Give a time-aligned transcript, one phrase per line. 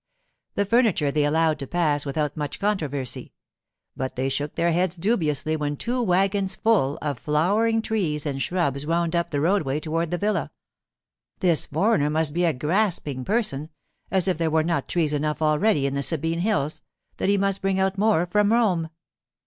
[0.55, 3.33] The furniture they allowed to pass without much controversy.
[3.95, 8.83] But they shook their heads dubiously when two wagons full of flowering trees and shrubs
[8.87, 10.49] wound up the roadway toward the villa.
[11.39, 15.93] This foreigner must be a grasping person—as if there were not trees enough already in
[15.93, 16.81] the Sabine hills,
[17.17, 18.89] that he must bring out more from Rome!